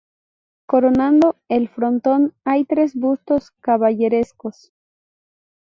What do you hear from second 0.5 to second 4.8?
Coronando el frontón hay tres bustos caballerescos.